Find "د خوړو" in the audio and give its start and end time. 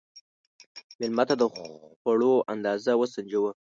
1.41-2.33